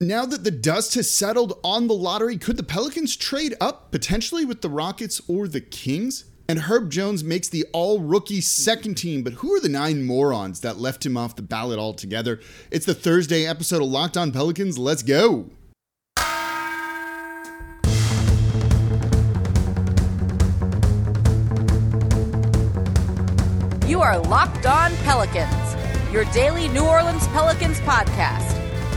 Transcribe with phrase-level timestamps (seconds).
[0.00, 4.44] Now that the dust has settled on the lottery, could the Pelicans trade up potentially
[4.44, 6.26] with the Rockets or the Kings?
[6.50, 10.60] And Herb Jones makes the all rookie second team, but who are the nine morons
[10.60, 12.40] that left him off the ballot altogether?
[12.70, 14.76] It's the Thursday episode of Locked On Pelicans.
[14.76, 15.48] Let's go.
[23.88, 28.55] You are Locked On Pelicans, your daily New Orleans Pelicans podcast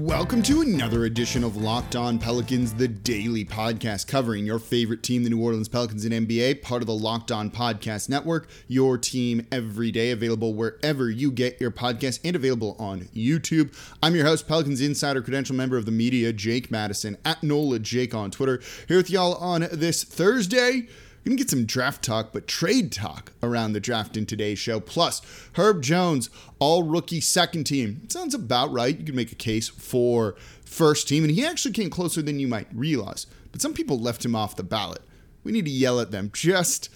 [0.00, 5.24] Welcome to another edition of Locked On Pelicans, the daily podcast covering your favorite team,
[5.24, 9.46] the New Orleans Pelicans in NBA, part of the Locked On Podcast Network, your team
[9.52, 13.76] every day, available wherever you get your podcast and available on YouTube.
[14.02, 18.14] I'm your host, Pelicans Insider Credential member of the media, Jake Madison, at NOLA Jake
[18.14, 20.88] on Twitter, here with y'all on this Thursday.
[21.20, 24.58] We're going to get some draft talk, but trade talk around the draft in today's
[24.58, 24.80] show.
[24.80, 25.20] Plus,
[25.52, 28.00] Herb Jones, all rookie second team.
[28.04, 28.98] It sounds about right.
[28.98, 32.48] You can make a case for first team, and he actually came closer than you
[32.48, 33.26] might realize.
[33.52, 35.02] But some people left him off the ballot.
[35.44, 36.88] We need to yell at them just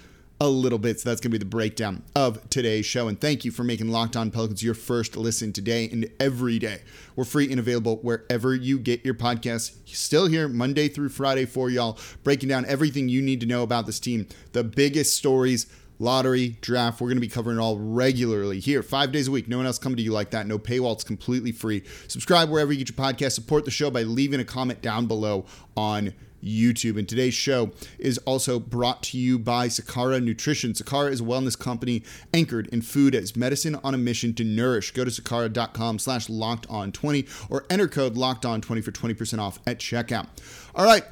[0.44, 1.00] a little bit.
[1.00, 3.08] So that's going to be the breakdown of today's show.
[3.08, 6.82] And thank you for making Locked On Pelicans your first listen today and every day.
[7.16, 9.74] We're free and available wherever you get your podcasts.
[9.86, 13.86] Still here Monday through Friday for y'all, breaking down everything you need to know about
[13.86, 15.66] this team, the biggest stories.
[16.00, 19.46] Lottery, draft, we're going to be covering it all regularly here, five days a week.
[19.46, 20.44] No one else coming to you like that.
[20.44, 21.84] No paywall, it's completely free.
[22.08, 23.32] Subscribe wherever you get your podcast.
[23.32, 26.12] Support the show by leaving a comment down below on
[26.44, 26.98] YouTube.
[26.98, 30.72] And today's show is also brought to you by Sakara Nutrition.
[30.72, 34.90] Sakara is a wellness company anchored in food as medicine on a mission to nourish.
[34.92, 39.38] Go to sakara.com slash locked on 20 or enter code locked on 20 for 20%
[39.38, 40.28] off at checkout.
[40.74, 41.04] All right,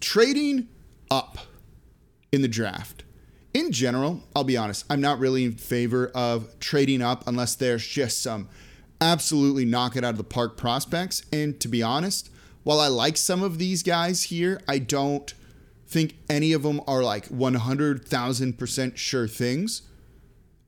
[0.00, 0.68] trading
[1.10, 1.38] up
[2.32, 3.04] in the draft.
[3.52, 7.86] In general, I'll be honest, I'm not really in favor of trading up unless there's
[7.86, 8.48] just some
[9.00, 11.24] absolutely knock it out of the park prospects.
[11.32, 12.30] And to be honest,
[12.64, 15.32] while I like some of these guys here, I don't
[15.86, 19.82] think any of them are like 100,000% sure things.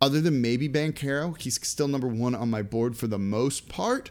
[0.01, 4.11] Other than maybe Banchero, he's still number one on my board for the most part.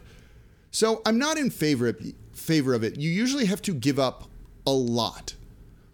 [0.72, 2.98] So I'm not in favor of, favor of it.
[2.98, 4.24] You usually have to give up
[4.66, 5.34] a lot.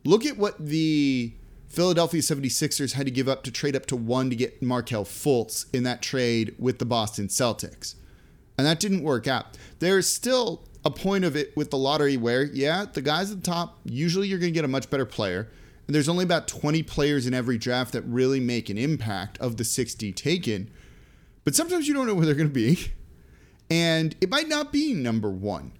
[0.04, 1.34] Look at what the
[1.69, 5.66] Philadelphia 76ers had to give up to trade up to one to get Markelle Fultz
[5.74, 7.94] in that trade with the Boston Celtics.
[8.56, 9.56] And that didn't work out.
[9.78, 13.50] There's still a point of it with the lottery where, yeah, the guys at the
[13.50, 15.48] top, usually you're going to get a much better player.
[15.87, 19.56] And there's only about 20 players in every draft that really make an impact of
[19.56, 20.71] the 60 taken.
[21.44, 22.92] But sometimes you don't know where they're going to be.
[23.71, 25.72] And it might not be number one.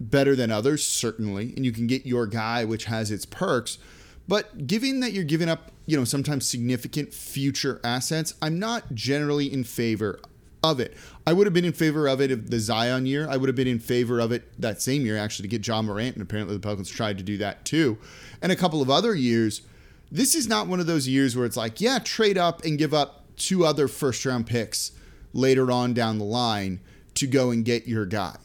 [0.00, 1.52] Better than others, certainly.
[1.56, 3.78] And you can get your guy, which has its perks.
[4.26, 9.52] But given that you're giving up, you know, sometimes significant future assets, I'm not generally
[9.52, 10.20] in favor
[10.62, 10.96] of it.
[11.26, 13.28] I would have been in favor of it if the Zion year.
[13.28, 15.82] I would have been in favor of it that same year actually to get Ja
[15.82, 17.98] Morant, and apparently the Pelicans tried to do that too.
[18.40, 19.62] And a couple of other years.
[20.10, 22.92] This is not one of those years where it's like, yeah, trade up and give
[22.92, 24.92] up two other first round picks
[25.32, 26.80] later on down the line
[27.14, 28.36] to go and get your guy.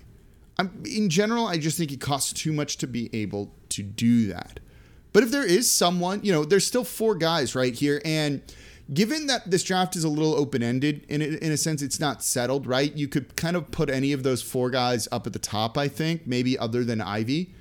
[0.57, 4.27] I'm, in general, I just think it costs too much to be able to do
[4.27, 4.59] that.
[5.13, 8.41] But if there is someone, you know, there's still four guys right here, and
[8.94, 12.24] given that this draft is a little open ended, in, in a sense, it's not
[12.24, 12.96] settled, right?
[12.96, 15.88] You could kind of put any of those four guys up at the top, I
[15.88, 17.53] think, maybe other than Ivey.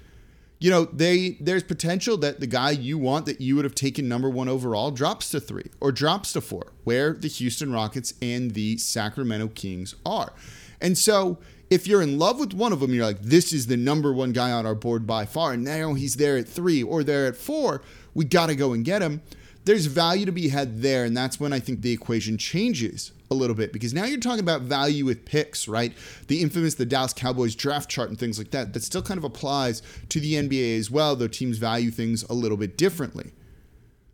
[0.59, 4.09] You know, they there's potential that the guy you want that you would have taken
[4.09, 8.53] number one overall drops to three or drops to four, where the Houston Rockets and
[8.53, 10.33] the Sacramento Kings are.
[10.81, 11.39] And so
[11.69, 14.33] if you're in love with one of them, you're like, this is the number one
[14.33, 15.53] guy on our board by far.
[15.53, 17.83] And now he's there at three or there at four.
[18.15, 19.21] We got to go and get him
[19.66, 21.04] there's value to be had there.
[21.04, 24.41] And that's when I think the equation changes a little bit because now you're talking
[24.41, 25.93] about value with picks, right?
[26.28, 28.72] The infamous the Dallas Cowboys draft chart and things like that.
[28.72, 32.32] That still kind of applies to the NBA as well, though teams value things a
[32.32, 33.32] little bit differently.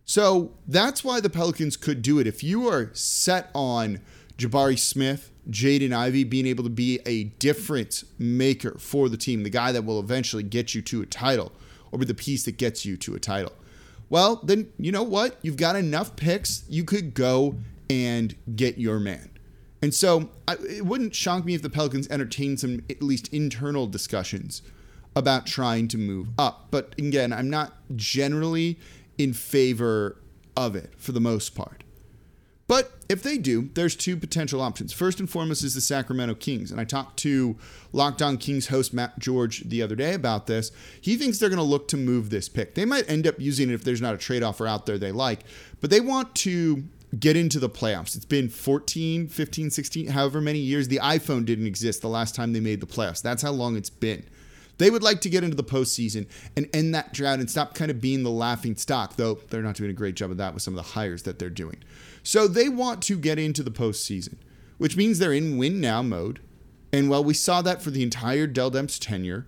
[0.05, 2.25] So that's why the Pelicans could do it.
[2.25, 4.01] If you are set on
[4.37, 9.51] Jabari Smith, Jaden Ivey being able to be a difference maker for the team, the
[9.51, 11.51] guy that will eventually get you to a title
[11.91, 13.53] or be the piece that gets you to a title
[14.09, 15.37] well, then you know what?
[15.41, 16.63] You've got enough picks.
[16.69, 17.55] You could go
[17.89, 19.29] and get your man.
[19.81, 23.85] And so I, it wouldn't shock me if the Pelicans entertained some at least internal
[23.87, 24.61] discussions
[25.15, 26.67] about trying to move up.
[26.71, 28.79] But again, I'm not generally
[29.17, 30.17] in favor
[30.55, 31.83] of it for the most part.
[32.67, 34.93] But if they do, there's two potential options.
[34.93, 36.71] First and foremost is the Sacramento Kings.
[36.71, 37.57] And I talked to
[37.91, 40.71] Locked On Kings host Matt George the other day about this.
[41.01, 42.75] He thinks they're going to look to move this pick.
[42.75, 45.11] They might end up using it if there's not a trade offer out there they
[45.11, 45.41] like,
[45.81, 46.83] but they want to
[47.19, 48.15] get into the playoffs.
[48.15, 50.87] It's been 14, 15, 16, however many years.
[50.87, 53.21] The iPhone didn't exist the last time they made the playoffs.
[53.21, 54.25] That's how long it's been.
[54.79, 56.27] They would like to get into the postseason
[56.57, 59.75] and end that drought and stop kind of being the laughing stock, though they're not
[59.75, 61.77] doing a great job of that with some of the hires that they're doing.
[62.23, 64.37] So they want to get into the postseason,
[64.77, 66.39] which means they're in win now mode.
[66.91, 69.45] And while we saw that for the entire Dell Demps tenure,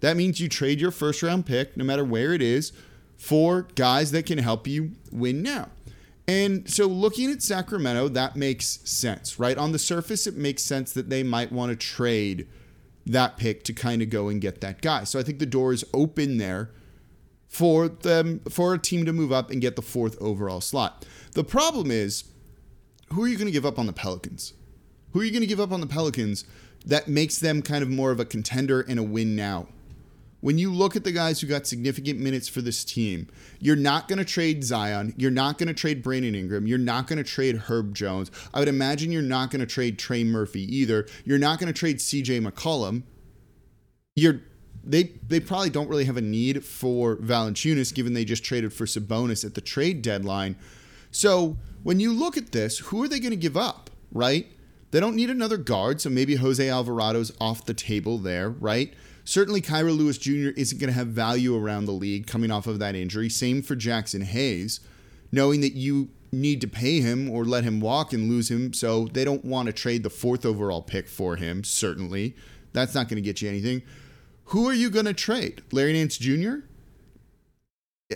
[0.00, 2.72] that means you trade your first round pick, no matter where it is,
[3.16, 5.70] for guys that can help you win now.
[6.28, 9.56] And so looking at Sacramento, that makes sense, right?
[9.56, 12.46] On the surface, it makes sense that they might want to trade
[13.06, 15.04] that pick to kind of go and get that guy.
[15.04, 16.70] So I think the door is open there
[17.48, 21.04] for them for a team to move up and get the fourth overall slot.
[21.32, 22.24] The problem is
[23.12, 24.52] who are you going to give up on the Pelicans?
[25.12, 26.44] Who are you going to give up on the Pelicans
[26.84, 29.68] that makes them kind of more of a contender and a win now?
[30.40, 33.28] when you look at the guys who got significant minutes for this team,
[33.58, 35.12] you're not going to trade Zion.
[35.16, 36.66] You're not going to trade Brandon Ingram.
[36.66, 38.30] You're not going to trade Herb Jones.
[38.54, 41.06] I would imagine you're not going to trade Trey Murphy either.
[41.24, 43.02] You're not going to trade CJ McCollum.
[44.14, 44.40] You're
[44.84, 48.86] they they probably don't really have a need for Valanciunas given they just traded for
[48.86, 50.56] Sabonis at the trade deadline.
[51.10, 54.46] So when you look at this, who are they going to give up, right?
[54.90, 58.94] They don't need another guard, so maybe Jose Alvarado's off the table there, right?
[59.24, 60.50] Certainly, Kira Lewis Jr.
[60.56, 63.28] isn't going to have value around the league coming off of that injury.
[63.28, 64.80] Same for Jaxson Hayes,
[65.30, 68.72] knowing that you need to pay him or let him walk and lose him.
[68.72, 72.34] So they don't want to trade the fourth overall pick for him, certainly.
[72.72, 73.82] That's not going to get you anything.
[74.48, 75.62] Who are you going to trade?
[75.72, 76.56] Larry Nance Jr.?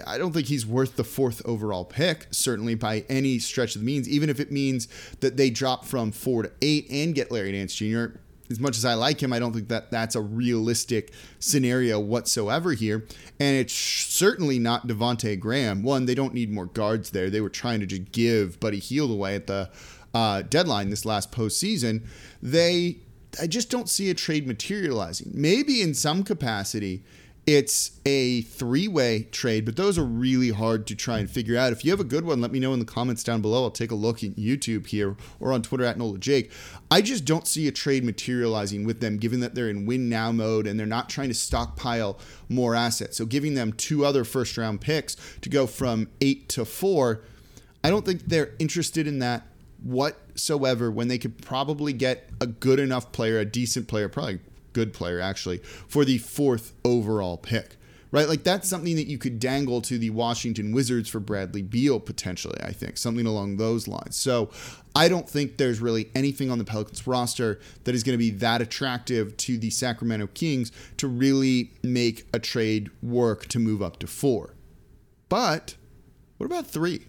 [0.06, 3.86] I don't think he's worth the fourth overall pick, certainly by any stretch of the
[3.86, 4.88] means, even if it means
[5.20, 8.18] that they drop from four to eight and get Larry Nance Jr
[8.52, 12.72] as much as I like him, I don't think that that's a realistic scenario whatsoever
[12.72, 13.04] here.
[13.40, 15.82] And it's certainly not Devonte Graham.
[15.82, 17.30] One, they don't need more guards there.
[17.30, 19.70] They were trying to just give Buddy Hield away at the
[20.14, 22.06] uh, deadline this last postseason.
[22.40, 22.98] They,
[23.40, 25.30] I just don't see a trade materializing.
[25.34, 27.02] Maybe in some capacity
[27.46, 31.72] it's a three way trade, but those are really hard to try and figure out.
[31.72, 33.64] If you have a good one, let me know in the comments down below.
[33.64, 36.52] I'll take a look at YouTube here or on Twitter at Nola Jake.
[36.88, 40.30] I just don't see a trade materializing with them, given that they're in win now
[40.30, 43.16] mode and they're not trying to stockpile more assets.
[43.16, 47.22] So giving them two other first round picks to go from eight to four,
[47.82, 49.48] I don't think they're interested in that
[49.82, 54.40] whatsoever when they could probably get a good enough player, a decent player, probably
[54.72, 57.76] good player actually, for the fourth overall pick.
[58.10, 58.28] Right?
[58.28, 62.58] Like that's something that you could dangle to the Washington Wizards for Bradley Beal potentially,
[62.62, 62.98] I think.
[62.98, 64.16] Something along those lines.
[64.16, 64.50] So
[64.94, 68.28] I don't think there's really anything on the Pelicans roster that is going to be
[68.30, 73.98] that attractive to the Sacramento Kings to really make a trade work to move up
[74.00, 74.56] to four.
[75.30, 75.76] But
[76.36, 77.06] what about three?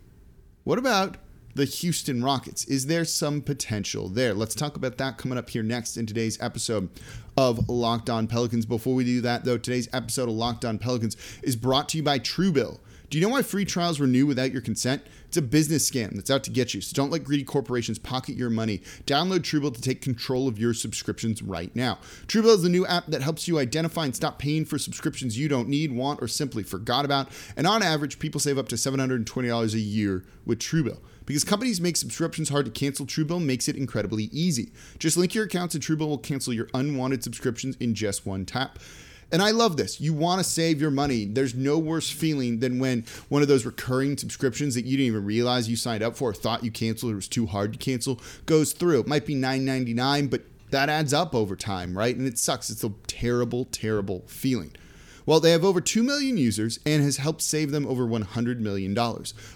[0.64, 1.18] What about
[1.56, 2.66] the Houston Rockets.
[2.66, 4.34] Is there some potential there?
[4.34, 6.90] Let's talk about that coming up here next in today's episode
[7.38, 8.66] of Locked On Pelicans.
[8.66, 12.04] Before we do that, though, today's episode of Locked On Pelicans is brought to you
[12.04, 12.80] by Truebill.
[13.10, 15.04] Do you know why free trials renew without your consent?
[15.28, 16.82] It's a business scam that's out to get you.
[16.82, 18.80] So don't let greedy corporations pocket your money.
[19.06, 22.00] Download Truebill to take control of your subscriptions right now.
[22.26, 25.48] Truebill is the new app that helps you identify and stop paying for subscriptions you
[25.48, 27.30] don't need, want, or simply forgot about.
[27.56, 30.98] And on average, people save up to $720 a year with Truebill.
[31.26, 34.72] Because companies make subscriptions hard to cancel, Truebill makes it incredibly easy.
[35.00, 38.80] Just link your accounts and Truebill will cancel your unwanted subscriptions in just one tap.
[39.32, 40.00] And I love this.
[40.00, 41.26] You want to save your money.
[41.26, 45.26] There's no worse feeling than when one of those recurring subscriptions that you didn't even
[45.26, 48.22] realize you signed up for or thought you canceled or was too hard to cancel
[48.46, 49.00] goes through.
[49.00, 52.16] It might be $9.99, but that adds up over time, right?
[52.16, 52.70] And it sucks.
[52.70, 54.72] It's a terrible, terrible feeling.
[55.26, 58.94] Well, they have over 2 million users and has helped save them over $100 million.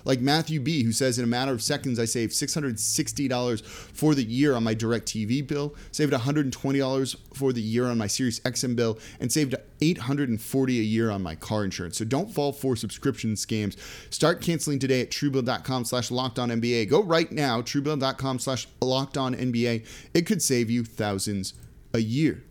[0.05, 4.23] Like Matthew B., who says, In a matter of seconds, I saved $660 for the
[4.23, 8.97] year on my DirecTV bill, saved $120 for the year on my Sirius XM bill,
[9.19, 11.97] and saved $840 a year on my car insurance.
[11.97, 13.77] So don't fall for subscription scams.
[14.09, 16.89] Start canceling today at truebill.com slash locked on NBA.
[16.89, 19.85] Go right now, truebill.com slash locked on NBA.
[20.13, 21.53] It could save you thousands
[21.93, 22.43] a year.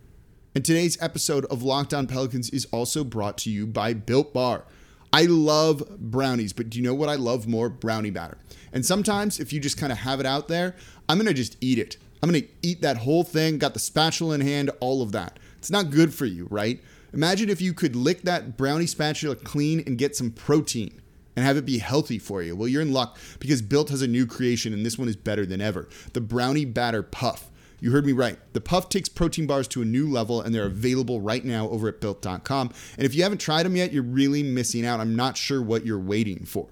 [0.56, 4.64] And today's episode of Locked On Pelicans is also brought to you by Built Bar.
[5.12, 7.68] I love brownies, but do you know what I love more?
[7.68, 8.38] Brownie batter.
[8.72, 10.74] And sometimes, if you just kind of have it out there,
[11.10, 11.98] I'm gonna just eat it.
[12.22, 15.38] I'm gonna eat that whole thing, got the spatula in hand, all of that.
[15.58, 16.82] It's not good for you, right?
[17.12, 21.02] Imagine if you could lick that brownie spatula clean and get some protein
[21.36, 22.56] and have it be healthy for you?
[22.56, 25.44] Well, you're in luck because Built has a new creation and this one is better
[25.44, 25.86] than ever.
[26.14, 27.50] The Brownie Batter Puff.
[27.80, 28.38] You heard me right.
[28.52, 31.88] The Puff takes protein bars to a new level and they're available right now over
[31.88, 32.72] at built.com.
[32.96, 35.00] And if you haven't tried them yet, you're really missing out.
[35.00, 36.68] I'm not sure what you're waiting for.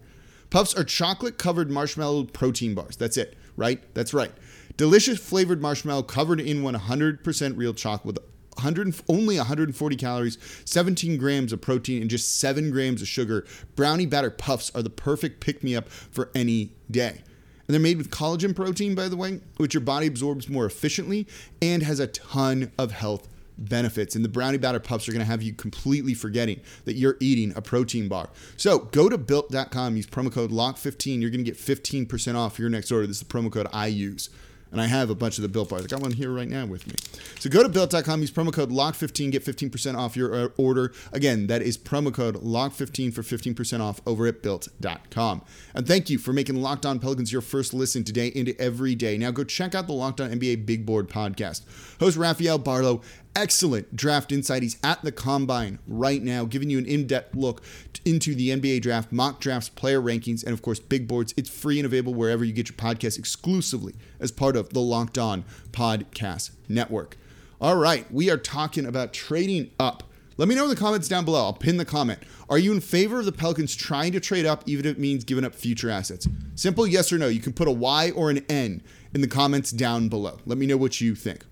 [0.51, 2.97] Puffs are chocolate covered marshmallow protein bars.
[2.97, 3.83] That's it, right?
[3.95, 4.33] That's right.
[4.77, 8.19] Delicious flavored marshmallow covered in 100% real chocolate with
[8.57, 13.45] 100 only 140 calories, 17 grams of protein, and just 7 grams of sugar.
[13.77, 17.23] Brownie batter puffs are the perfect pick me up for any day.
[17.67, 21.27] And they're made with collagen protein, by the way, which your body absorbs more efficiently
[21.63, 24.15] and has a ton of health benefits.
[24.15, 27.53] And the brownie batter puffs are going to have you completely forgetting that you're eating
[27.57, 28.31] a protein bar.
[28.57, 31.21] So go to built.com, use promo code LOCK15.
[31.21, 33.07] You're going to get 15% off your next order.
[33.07, 34.31] This is the promo code I use
[34.75, 35.85] and I have a bunch of the Built bars.
[35.85, 36.95] I got one here right now with me.
[37.39, 40.93] So go to built.com, use promo code LOCK15, get 15% off your uh, order.
[41.13, 45.43] Again, that is promo code LOCK15 for 15% off over at built.com.
[45.75, 49.17] And thank you for making Locked On Pelicans your first listen today into every day.
[49.17, 51.63] Now go check out the Locked On NBA Big Board podcast.
[52.01, 53.05] Host Rafael Barlowe
[53.35, 54.63] excellent draft insight.
[54.63, 57.63] He's at the combine right now, giving you an in depth look
[58.05, 61.35] into the NBA draft, mock drafts, player rankings, and of course, big boards.
[61.37, 65.19] It's free and available wherever you get your podcast exclusively as part of the Locked
[65.19, 67.17] On Podcast Network.
[67.61, 70.03] All right, we are talking about trading up.
[70.37, 71.45] Let me know in the comments down below.
[71.45, 72.19] I'll pin the comment.
[72.51, 75.23] Are you in favor of the Pelicans trying to trade up, even if it means
[75.25, 76.27] giving up future assets?
[76.57, 77.29] Simple yes or no.
[77.29, 78.83] You can put a Y or an N
[79.15, 80.41] in the comments down below.
[80.45, 81.45] Let me know what you think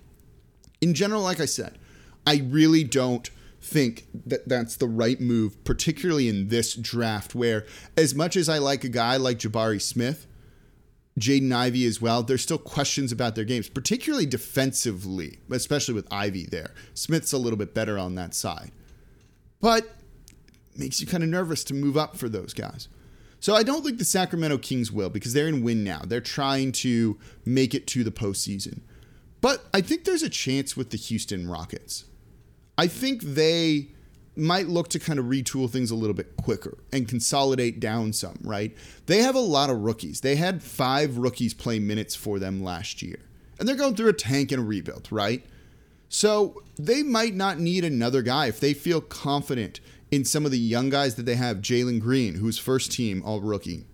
[0.82, 1.78] in general, like I said,
[2.26, 7.64] I really don't think that that's the right move, particularly in this draft, where
[7.96, 10.26] as much as I like a guy like Jabari Smith,
[11.18, 16.46] Jaden Ivey as well, there's still questions about their games, particularly defensively, especially with Ivey
[16.46, 16.72] there.
[16.94, 18.72] Smith's a little bit better on that side.
[19.60, 19.86] But
[20.74, 22.88] makes you kind of nervous to move up for those guys.
[23.38, 26.02] So I don't think the Sacramento Kings will because they're in win now.
[26.04, 28.80] They're trying to make it to the postseason.
[29.42, 32.06] But I think there's a chance with the Houston Rockets.
[32.78, 33.88] I think they
[34.34, 38.38] might look to kind of retool things a little bit quicker and consolidate down some,
[38.42, 38.74] right?
[39.06, 40.22] They have a lot of rookies.
[40.22, 43.18] They had five rookies play minutes for them last year.
[43.58, 45.44] And they're going through a tank and a rebuild, right?
[46.08, 49.80] So they might not need another guy if they feel confident
[50.10, 51.58] in some of the young guys that they have.
[51.58, 53.86] Jalen Green, who's first team all rookie.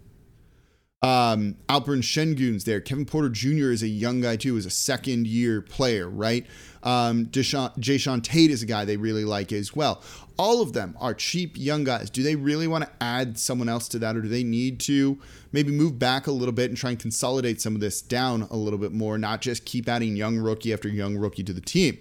[1.00, 2.81] Um, Sengun's there.
[2.81, 3.71] Kevin Porter Jr.
[3.71, 6.45] is a young guy too, is a second year player, right?
[6.83, 10.02] Um, Deshaun, Jae'Sean Tate is a guy they really like as well.
[10.38, 12.11] All of them are cheap young guys.
[12.11, 15.19] Do they really want to add someone else to that, or do they need to
[15.52, 18.57] maybe move back a little bit and try and consolidate some of this down a
[18.57, 22.00] little bit more, not just keep adding young rookie after young rookie to the team?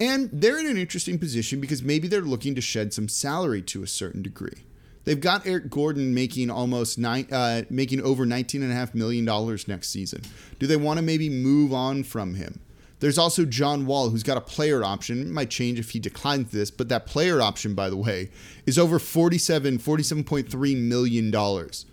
[0.00, 3.82] And they're in an interesting position because maybe they're looking to shed some salary to
[3.82, 4.64] a certain degree.
[5.04, 9.24] They've got Eric Gordon making almost nine, uh, making over nineteen and a half million
[9.24, 10.22] dollars next season.
[10.58, 12.60] Do they want to maybe move on from him?
[13.00, 15.22] There's also John Wall, who's got a player option.
[15.22, 18.30] It might change if he declines this, but that player option, by the way,
[18.64, 21.84] is over 47, 47.3 million dollars.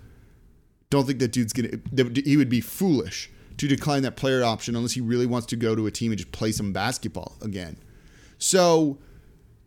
[0.91, 1.79] Don't think that dude's gonna.
[2.23, 5.75] He would be foolish to decline that player option unless he really wants to go
[5.75, 7.77] to a team and just play some basketball again.
[8.37, 8.99] So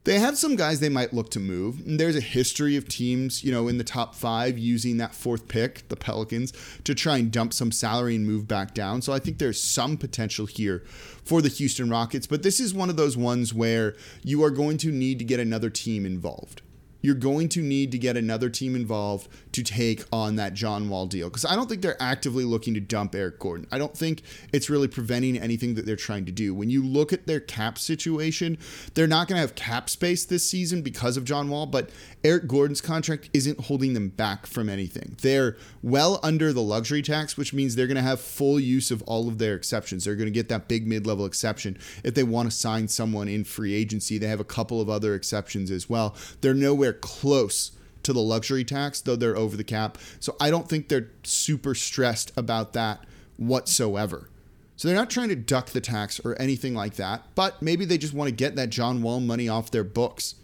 [0.05, 1.81] they have some guys they might look to move.
[1.87, 5.49] And there's a history of teams, you know, in the top five using that fourth
[5.49, 6.53] pick, the Pelicans,
[6.85, 9.03] to try and dump some salary and move back down.
[9.03, 10.83] So I think there's some potential here
[11.25, 12.27] for the Houston Rockets.
[12.27, 15.39] But this is one of those ones where you are going to need to get
[15.39, 16.63] another team involved
[17.03, 21.07] you're going to need to get another team involved to take on that John Wall
[21.07, 21.29] deal.
[21.29, 23.67] Because I don't think they're actively looking to dump Eric Gordon.
[23.71, 26.55] I don't think it's really preventing anything that they're trying to do.
[26.55, 28.57] When you look at their cap situation,
[28.95, 31.91] they're not going to have cap space this season because of John Wall, but
[32.25, 35.17] Eric Gordon's contract isn't holding them back from anything.
[35.21, 39.03] They're well under the luxury tax, which means they're going to have full use of
[39.03, 40.05] all of their exceptions.
[40.05, 43.29] They're going to get that big mid level exception if they want to sign someone
[43.29, 44.19] in free agency.
[44.19, 46.15] They have a couple of other exceptions as well.
[46.41, 47.73] They're nowhere close
[48.03, 49.99] to the luxury tax, though they're over the cap.
[50.21, 53.05] So I don't think they're super stressed about that
[53.37, 54.29] whatsoever.
[54.77, 57.99] So they're not trying to duck the tax or anything like that, but maybe they
[57.99, 60.35] just want to get that John Wall money off their books.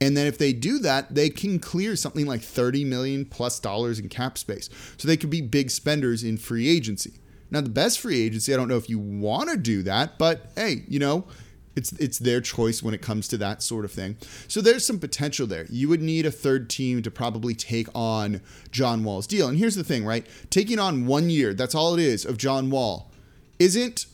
[0.00, 3.98] And then if they do that, they can clear something like 30 million plus dollars
[3.98, 4.68] in cap space.
[4.96, 7.14] So they could be big spenders in free agency.
[7.50, 10.50] Now, the best free agency, I don't know if you want to do that, but
[10.54, 11.24] hey, you know,
[11.78, 14.16] it's it's their choice when it comes to that sort of thing.
[14.48, 15.66] So there's some potential there.
[15.70, 19.48] You would need a third team to probably take on John Wall's deal.
[19.48, 20.26] And here's the thing, right?
[20.50, 23.12] Taking on one year, that's all it is, of John Wall,
[23.58, 24.06] isn't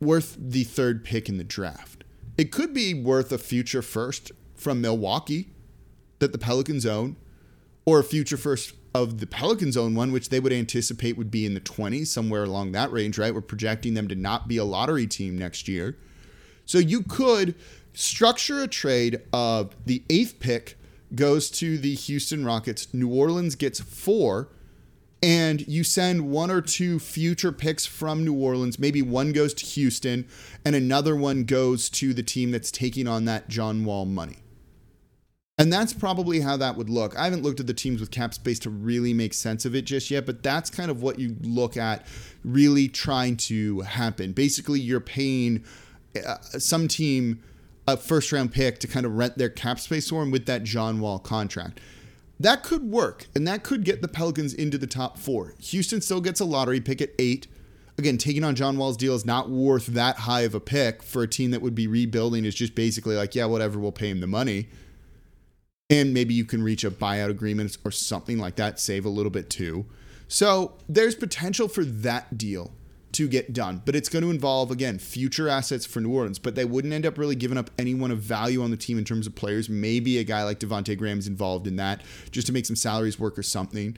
[0.00, 2.04] worth the third pick in the draft.
[2.38, 5.48] It could be worth a future first from Milwaukee
[6.20, 7.16] that the Pelicans own,
[7.84, 11.44] or a future first of the Pelicans own one, which they would anticipate would be
[11.44, 13.34] in the 20s, somewhere along that range, right?
[13.34, 15.96] We're projecting them to not be a lottery team next year.
[16.66, 17.54] So you could
[17.92, 20.76] structure a trade of the eighth pick
[21.14, 24.48] goes to the Houston Rockets, New Orleans gets four,
[25.22, 28.78] and you send one or two future picks from New Orleans.
[28.78, 30.26] Maybe one goes to Houston,
[30.64, 34.38] and another one goes to the team that's taking on that John Wall money.
[35.56, 37.16] And that's probably how that would look.
[37.16, 39.84] I haven't looked at the teams with cap space to really make sense of it
[39.84, 42.04] just yet, but that's kind of what you look at
[42.44, 44.32] really trying to happen.
[44.32, 45.64] Basically, you're paying
[46.16, 47.42] uh, some team
[47.86, 50.64] a first round pick to kind of rent their cap space for him with that
[50.64, 51.80] John Wall contract.
[52.40, 55.54] That could work, and that could get the Pelicans into the top four.
[55.60, 57.46] Houston still gets a lottery pick at eight.
[57.96, 61.22] Again, taking on John Wall's deal is not worth that high of a pick for
[61.22, 62.44] a team that would be rebuilding.
[62.44, 64.68] Is just basically like, yeah, whatever, we'll pay him the money
[65.90, 69.30] and maybe you can reach a buyout agreement or something like that, save a little
[69.30, 69.84] bit too.
[70.28, 72.72] So there's potential for that deal
[73.14, 76.38] to get done, but it's going to involve again future assets for New Orleans.
[76.38, 79.04] But they wouldn't end up really giving up anyone of value on the team in
[79.04, 79.68] terms of players.
[79.68, 83.38] Maybe a guy like Devonte Graham's involved in that just to make some salaries work
[83.38, 83.96] or something.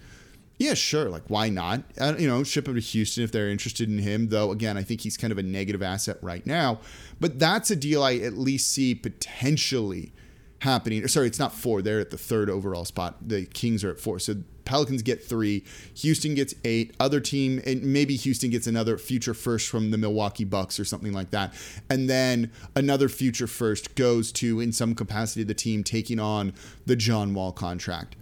[0.58, 1.10] Yeah, sure.
[1.10, 1.82] Like, why not?
[2.00, 4.28] Uh, you know, ship him to Houston if they're interested in him.
[4.28, 6.80] Though, again, I think he's kind of a negative asset right now.
[7.20, 10.12] But that's a deal I at least see potentially
[10.60, 11.04] happening.
[11.04, 11.82] Or, sorry, it's not four.
[11.82, 13.28] They're at the third overall spot.
[13.28, 14.18] The Kings are at four.
[14.18, 15.64] So Pelicans get three.
[15.94, 16.94] Houston gets eight.
[17.00, 21.14] Other team, and maybe Houston gets another future first from the Milwaukee Bucks or something
[21.14, 21.54] like that.
[21.88, 26.52] And then another future first goes to, in some capacity, the team taking on
[26.84, 28.16] the John Wall contract.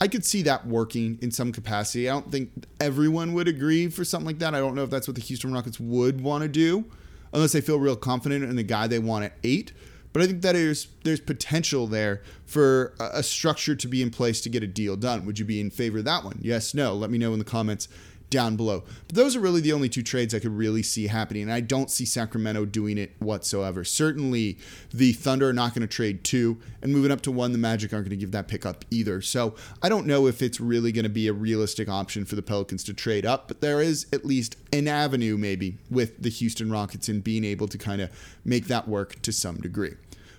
[0.00, 2.08] I could see that working in some capacity.
[2.08, 4.54] I don't think everyone would agree for something like that.
[4.54, 6.84] I don't know if that's what the Houston Rockets would want to do,
[7.32, 9.72] unless they feel real confident in the guy they want at eight.
[10.18, 14.40] But I think that there's there's potential there for a, structure to be in place
[14.40, 15.24] to get a deal done.
[15.24, 16.40] Would you be in favor of that one?
[16.42, 16.92] Yes, no.
[16.92, 17.86] Let me know in the comments
[18.30, 18.82] down below.
[19.06, 21.42] But those are really the only two trades I could really see happening.
[21.42, 23.84] And I don't see Sacramento doing it whatsoever.
[23.84, 24.58] Certainly,
[24.92, 27.92] the Thunder are not going to trade two, and moving up to one, the Magic
[27.92, 29.22] aren't going to give that pick up either.
[29.22, 32.42] So I don't know if it's really going to be a realistic option for the
[32.42, 36.72] Pelicans to trade up, but there is at least an avenue maybe with the Houston
[36.72, 38.10] Rockets in being able to kind of
[38.44, 39.94] make that work to some degree.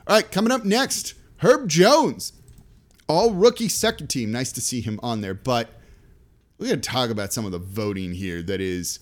[0.10, 2.34] All right, coming up next, Herb Jones.
[3.08, 4.32] All rookie second team.
[4.32, 5.70] Nice to see him on there, but
[6.58, 9.02] we got to talk about some of the voting here that is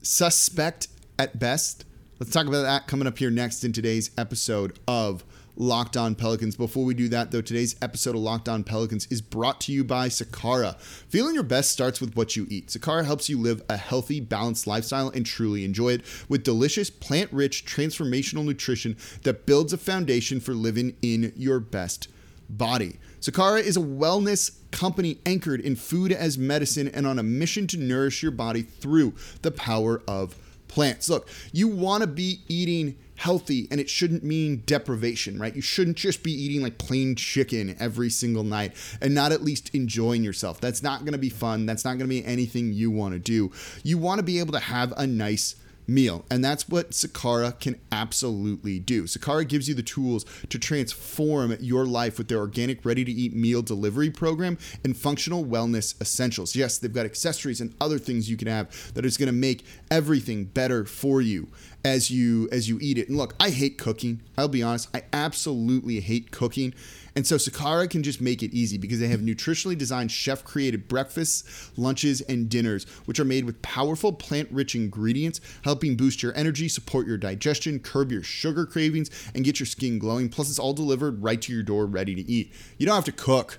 [0.00, 1.84] suspect at best.
[2.18, 5.22] Let's talk about that coming up here next in today's episode of
[5.60, 6.54] Locked On Pelicans.
[6.54, 9.82] Before we do that, though, today's episode of Locked On Pelicans is brought to you
[9.82, 10.80] by Sakara.
[10.80, 12.68] Feeling your best starts with what you eat.
[12.68, 17.32] Sakara helps you live a healthy, balanced lifestyle and truly enjoy it with delicious, plant
[17.32, 22.06] rich, transformational nutrition that builds a foundation for living in your best
[22.48, 23.00] body.
[23.20, 27.76] Sakara is a wellness company anchored in food as medicine and on a mission to
[27.76, 30.36] nourish your body through the power of
[30.68, 31.08] plants.
[31.08, 35.54] Look, you want to be eating healthy and it shouldn't mean deprivation, right?
[35.54, 39.74] You shouldn't just be eating like plain chicken every single night and not at least
[39.74, 40.60] enjoying yourself.
[40.60, 41.66] That's not going to be fun.
[41.66, 43.50] That's not going to be anything you want to do.
[43.82, 45.56] You want to be able to have a nice
[45.88, 46.24] meal.
[46.30, 49.04] And that's what Sakara can absolutely do.
[49.04, 53.34] Sakara gives you the tools to transform your life with their organic, ready to eat
[53.34, 56.54] meal delivery program and functional wellness essentials.
[56.54, 59.64] Yes, they've got accessories and other things you can have that is going to make
[59.90, 61.48] everything better for you
[61.84, 63.08] as you as you eat it.
[63.08, 64.20] And look, I hate cooking.
[64.36, 66.74] I'll be honest, I absolutely hate cooking.
[67.16, 70.86] And so Sakara can just make it easy because they have nutritionally designed chef created
[70.86, 76.32] breakfasts, lunches, and dinners, which are made with powerful plant rich ingredients, helping boost your
[76.36, 80.28] energy, support your digestion, curb your sugar cravings, and get your skin glowing.
[80.28, 82.52] Plus, it's all delivered right to your door ready to eat.
[82.76, 83.58] You don't have to cook.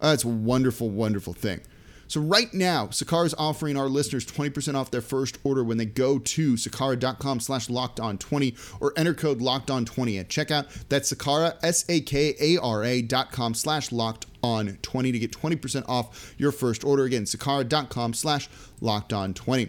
[0.00, 1.60] That's a wonderful, wonderful thing.
[2.08, 5.86] So right now, Sakara is offering our listeners 20% off their first order when they
[5.86, 10.66] go to sakara.com slash locked on 20 or enter code locked on 20 at checkout.
[10.88, 16.84] That's Sakara, S-A-K-A-R-A dot com slash locked on 20 to get 20% off your first
[16.84, 17.04] order.
[17.04, 18.48] Again, sakara.com slash
[18.80, 19.68] locked on 20.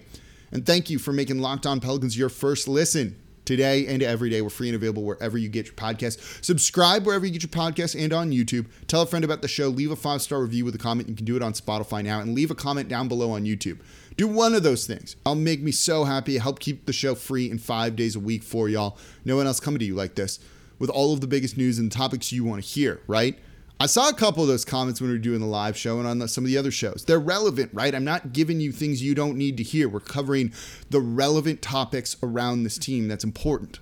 [0.51, 4.41] And thank you for making Locked On Pelicans your first listen today and every day.
[4.41, 6.45] We're free and available wherever you get your podcast.
[6.45, 8.67] Subscribe wherever you get your podcast and on YouTube.
[8.85, 9.69] Tell a friend about the show.
[9.69, 11.09] Leave a five star review with a comment.
[11.09, 13.79] You can do it on Spotify now and leave a comment down below on YouTube.
[14.17, 15.15] Do one of those things.
[15.25, 16.37] I'll make me so happy.
[16.37, 18.97] Help keep the show free in five days a week for y'all.
[19.25, 20.39] No one else coming to you like this
[20.79, 23.39] with all of the biggest news and topics you want to hear, right?
[23.79, 26.07] I saw a couple of those comments when we were doing the live show and
[26.07, 27.05] on the, some of the other shows.
[27.05, 27.93] They're relevant, right?
[27.93, 29.87] I'm not giving you things you don't need to hear.
[29.87, 30.51] We're covering
[30.89, 33.79] the relevant topics around this team that's important.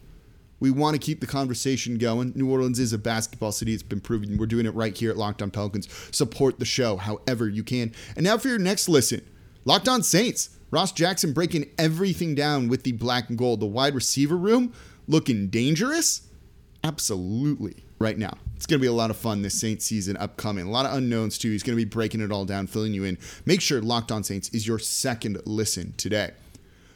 [0.59, 2.33] We want to keep the conversation going.
[2.35, 3.73] New Orleans is a basketball city.
[3.73, 4.37] It's been proven.
[4.37, 5.87] We're doing it right here at Locked On Pelicans.
[6.11, 7.93] Support the show however you can.
[8.17, 9.21] And now for your next listen
[9.63, 10.49] Locked On Saints.
[10.71, 13.61] Ross Jackson breaking everything down with the black and gold.
[13.61, 14.73] The wide receiver room
[15.07, 16.23] looking dangerous?
[16.83, 18.33] Absolutely, right now.
[18.55, 20.65] It's going to be a lot of fun this Saints season upcoming.
[20.65, 21.51] A lot of unknowns, too.
[21.51, 23.17] He's going to be breaking it all down, filling you in.
[23.45, 26.31] Make sure Locked On Saints is your second listen today.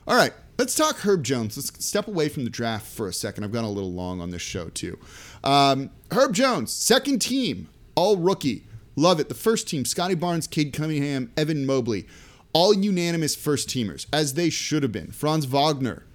[0.08, 1.58] All right, let's talk Herb Jones.
[1.58, 3.44] Let's step away from the draft for a second.
[3.44, 4.98] I've gone a little long on this show, too.
[5.44, 8.66] Um, Herb Jones, second team, all rookie.
[8.96, 9.30] Love it.
[9.30, 12.08] The first team, Scottie Barnes, Cade Cunningham, Evan Mobley.
[12.52, 15.12] All unanimous first teamers, as they should have been.
[15.12, 16.06] Franz Wagner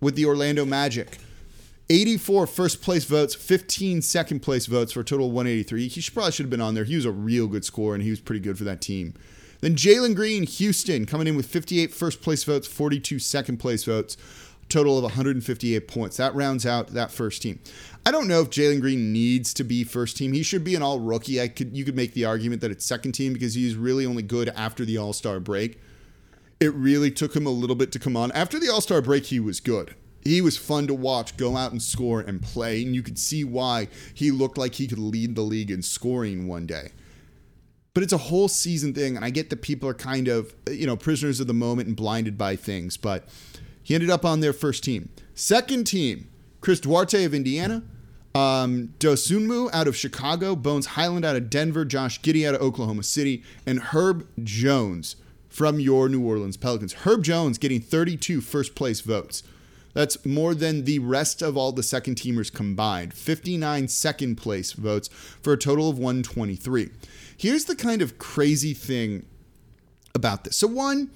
[0.00, 1.18] with the Orlando Magic.
[1.90, 5.88] 84 first place votes, 15 second place votes for a total of 183.
[5.88, 6.84] He probably should have been on there.
[6.84, 9.14] He was a real good scorer and he was pretty good for that team.
[9.60, 14.16] Then Jalen Green, Houston, coming in with 58 first place votes, 42 second place votes,
[14.70, 16.16] total of 158 points.
[16.16, 17.60] That rounds out that first team.
[18.06, 20.32] I don't know if Jalen Green needs to be first team.
[20.32, 21.40] He should be an all rookie.
[21.40, 24.22] I could you could make the argument that it's second team because he's really only
[24.22, 25.80] good after the All Star break.
[26.60, 28.32] It really took him a little bit to come on.
[28.32, 29.94] After the All Star break, he was good
[30.24, 33.44] he was fun to watch go out and score and play and you could see
[33.44, 36.90] why he looked like he could lead the league in scoring one day
[37.92, 40.86] but it's a whole season thing and i get that people are kind of you
[40.86, 43.28] know prisoners of the moment and blinded by things but
[43.82, 46.28] he ended up on their first team second team
[46.60, 47.82] chris duarte of indiana
[48.34, 53.04] um, Dosunmu out of Chicago, Bones Hyland out of Denver, Josh Giddey out of Oklahoma
[53.04, 55.14] City, and Herb Jones
[55.48, 56.94] from your New Orleans Pelicans.
[57.04, 59.44] Herb Jones getting 32 first place votes.
[59.94, 63.14] That's more than the rest of all the second teamers combined.
[63.14, 65.08] 59 second place votes
[65.40, 66.90] for a total of 123.
[67.36, 69.24] Here's the kind of crazy thing
[70.14, 70.56] about this.
[70.56, 71.10] So, one,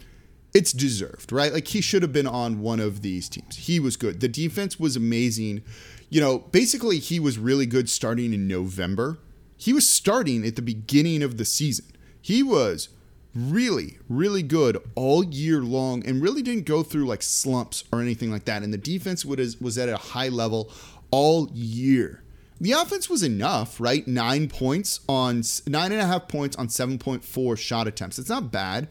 [0.54, 1.52] it's deserved, right?
[1.52, 3.56] Like he should have been on one of these teams.
[3.56, 4.20] He was good.
[4.20, 5.62] The defense was amazing.
[6.08, 9.18] You know, basically, he was really good starting in November.
[9.56, 11.86] He was starting at the beginning of the season.
[12.20, 12.88] He was
[13.34, 18.30] really, really good all year long and really didn't go through like slumps or anything
[18.30, 18.62] like that.
[18.62, 20.70] And the defense was was at a high level
[21.10, 22.22] all year.
[22.60, 24.06] The offense was enough, right?
[24.06, 28.18] Nine points on nine and a half points on 7.4 shot attempts.
[28.18, 28.88] It's not bad.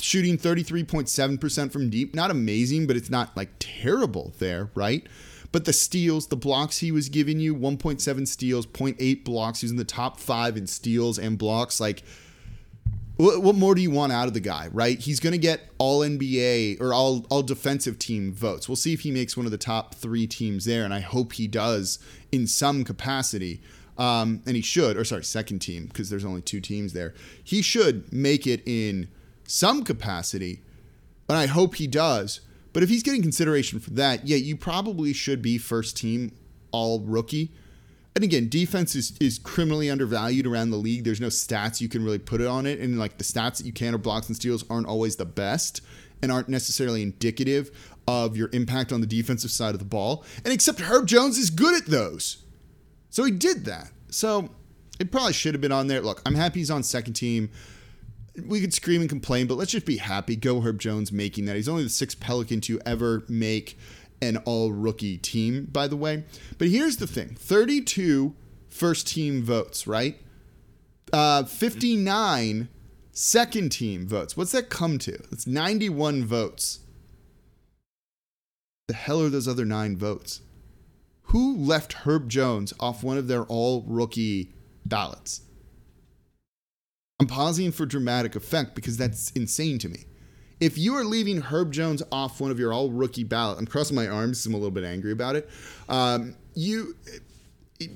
[0.00, 5.06] Shooting 33.7% from deep, not amazing, but it's not like terrible there, right?
[5.52, 9.60] But the steals, the blocks he was giving you 1.7 steals, 0.8 blocks.
[9.60, 11.78] He's in the top five in steals and blocks.
[11.78, 12.02] Like,
[13.22, 14.98] what more do you want out of the guy, right?
[14.98, 18.68] He's going to get all NBA or all all defensive team votes.
[18.68, 21.34] We'll see if he makes one of the top three teams there, and I hope
[21.34, 21.98] he does
[22.30, 23.60] in some capacity.
[23.98, 27.12] Um, and he should, or sorry, second team because there's only two teams there.
[27.44, 29.08] He should make it in
[29.46, 30.62] some capacity,
[31.28, 32.40] and I hope he does.
[32.72, 36.32] But if he's getting consideration for that, yeah, you probably should be first team
[36.72, 37.52] all rookie
[38.14, 41.04] and again, defense is, is criminally undervalued around the league.
[41.04, 42.78] There's no stats you can really put it on it.
[42.78, 45.80] And like the stats that you can of blocks and steals aren't always the best
[46.20, 47.70] and aren't necessarily indicative
[48.06, 50.24] of your impact on the defensive side of the ball.
[50.44, 52.44] And except Herb Jones is good at those.
[53.08, 53.90] So he did that.
[54.10, 54.50] So
[55.00, 56.00] it probably should have been on there.
[56.00, 57.50] Look, I'm happy he's on second team.
[58.46, 60.36] We could scream and complain, but let's just be happy.
[60.36, 61.56] Go Herb Jones making that.
[61.56, 63.78] He's only the sixth Pelican to ever make
[64.22, 66.24] an all rookie team, by the way.
[66.56, 68.34] But here's the thing 32
[68.70, 70.18] first team votes, right?
[71.12, 72.68] Uh, 59
[73.10, 74.36] second team votes.
[74.36, 75.12] What's that come to?
[75.30, 76.78] It's 91 votes.
[78.88, 80.40] The hell are those other nine votes?
[81.26, 84.54] Who left Herb Jones off one of their all rookie
[84.86, 85.42] ballots?
[87.20, 90.06] I'm pausing for dramatic effect because that's insane to me
[90.62, 93.96] if you are leaving Herb Jones off one of your all rookie ballot, I'm crossing
[93.96, 94.46] my arms.
[94.46, 95.50] I'm a little bit angry about it.
[95.88, 96.94] Um, you,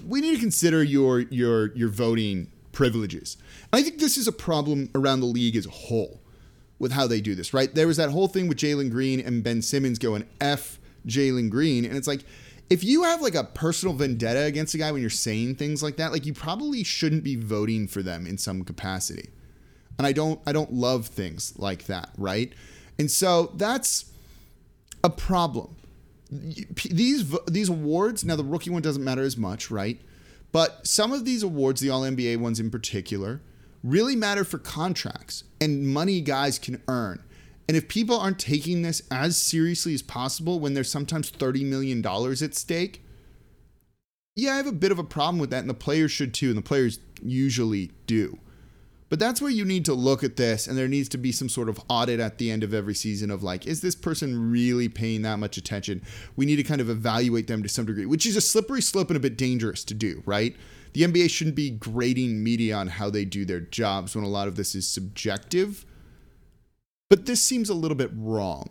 [0.04, 3.36] we need to consider your your your voting privileges.
[3.72, 6.20] I think this is a problem around the league as a whole
[6.80, 7.54] with how they do this.
[7.54, 7.72] Right?
[7.72, 11.84] There was that whole thing with Jalen Green and Ben Simmons going f Jalen Green,
[11.84, 12.24] and it's like
[12.68, 15.98] if you have like a personal vendetta against a guy when you're saying things like
[15.98, 19.30] that, like you probably shouldn't be voting for them in some capacity
[19.98, 22.52] and I don't I don't love things like that, right?
[22.98, 24.12] And so that's
[25.04, 25.76] a problem.
[26.30, 30.00] These these awards now the rookie one doesn't matter as much, right?
[30.52, 33.42] But some of these awards, the All NBA ones in particular,
[33.82, 37.22] really matter for contracts and money guys can earn.
[37.68, 42.04] And if people aren't taking this as seriously as possible when there's sometimes $30 million
[42.06, 43.04] at stake,
[44.36, 45.60] yeah, I have a bit of a problem with that.
[45.60, 46.48] And the players should too.
[46.48, 48.38] And the players usually do.
[49.08, 51.48] But that's where you need to look at this, and there needs to be some
[51.48, 54.88] sort of audit at the end of every season of like, is this person really
[54.88, 56.02] paying that much attention?
[56.34, 59.08] We need to kind of evaluate them to some degree, which is a slippery slope
[59.08, 60.56] and a bit dangerous to do, right?
[60.92, 64.48] The NBA shouldn't be grading media on how they do their jobs when a lot
[64.48, 65.84] of this is subjective.
[67.08, 68.70] But this seems a little bit wrong.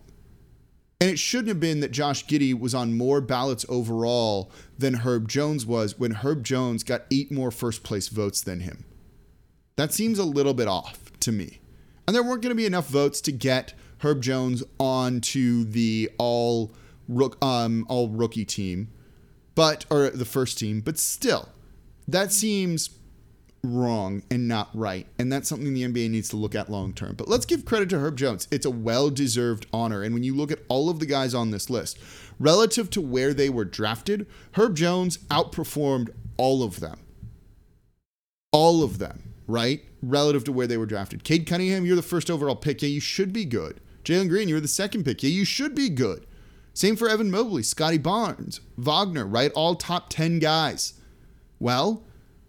[1.00, 5.30] And it shouldn't have been that Josh Giddey was on more ballots overall than Herb
[5.30, 8.86] Jones was when Herb Jones got eight more first place votes than him.
[9.78, 11.60] That seems a little bit off to me.
[12.08, 16.72] And there weren't going to be enough votes to get Herb Jones onto the all
[17.08, 18.90] rook, um, all rookie team,
[19.56, 21.50] but or the first team, but still,
[22.08, 22.92] that seems
[23.64, 25.08] wrong and not right.
[25.18, 27.16] And that's something the NBA needs to look at long term.
[27.16, 28.48] But let's give credit to Herb Jones.
[28.52, 30.04] It's a well deserved honor.
[30.04, 31.98] And when you look at all of the guys on this list,
[32.40, 37.00] relative to where they were drafted, Herb Jones outperformed all of them.
[38.52, 39.84] All of them right?
[40.02, 41.24] Relative to where they were drafted.
[41.24, 42.82] Cade Cunningham, you're the first overall pick.
[42.82, 43.80] Yeah, you should be good.
[44.04, 45.24] Jalen Green, you were the second pick.
[45.24, 46.26] Yeah, you should be good.
[46.74, 49.52] Same for Evan Mobley, Scottie Barnes, Wagner, right?
[49.54, 50.94] All top 10 guys.
[51.58, 52.04] Well,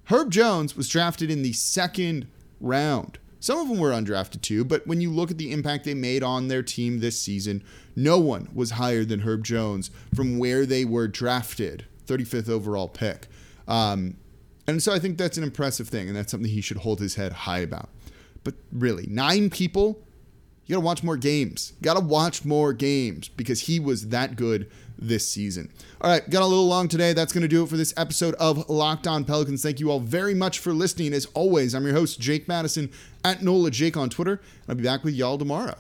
[0.07, 2.27] Herb Jones was drafted in the second
[2.61, 3.19] round.
[3.39, 6.25] Some of them were undrafted too, but when you look at the impact they made
[6.25, 7.63] on their team this season,
[7.95, 13.29] no one was higher than Herb Jones from where they were drafted, 35th overall pick.
[13.69, 14.17] Um,
[14.67, 17.15] and so I think that's an impressive thing, and that's something he should hold his
[17.15, 17.89] head high about.
[18.45, 19.99] But really, nine people,
[20.67, 21.73] you got to watch more games.
[21.83, 25.71] Got to watch more games because he was that good this season.
[26.01, 27.13] All right, got a little long today.
[27.13, 29.63] That's going to do it for this episode of Locked On Pelicans.
[29.63, 31.13] Thank you all very much for listening.
[31.13, 32.91] As always, I'm your host, Jake Madison,
[33.25, 34.41] at NOLA Jake on Twitter.
[34.69, 35.77] I'll be back with y'all tomorrow.